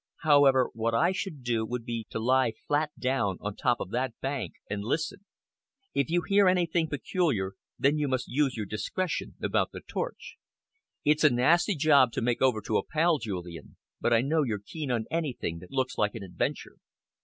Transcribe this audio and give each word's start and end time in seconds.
However, 0.21 0.71
what 0.73 0.95
I 0.95 1.11
should 1.11 1.43
do 1.43 1.63
would 1.63 1.85
be 1.85 2.07
to 2.09 2.17
lie 2.17 2.53
flat 2.67 2.89
down 2.99 3.37
on 3.39 3.53
the 3.53 3.61
top 3.61 3.79
of 3.79 3.91
that 3.91 4.19
bank 4.19 4.53
and 4.67 4.83
listen. 4.83 5.19
If 5.93 6.09
you 6.09 6.23
hear 6.23 6.47
anything 6.47 6.87
peculiar, 6.87 7.51
then 7.77 7.99
you 7.99 8.07
must 8.07 8.27
use 8.27 8.57
your 8.57 8.65
discretion 8.65 9.35
about 9.43 9.73
the 9.73 9.81
torch. 9.81 10.37
It's 11.05 11.23
a 11.23 11.29
nasty 11.29 11.75
job 11.75 12.13
to 12.13 12.21
make 12.23 12.41
over 12.41 12.61
to 12.61 12.77
a 12.79 12.83
pal, 12.83 13.19
Julian, 13.19 13.77
but 13.99 14.11
I 14.11 14.21
know 14.21 14.41
you're 14.41 14.57
keen 14.65 14.89
on 14.89 15.05
anything 15.11 15.59
that 15.59 15.69
looks 15.69 15.99
like 15.99 16.15
an 16.15 16.23
adventure." 16.23 16.77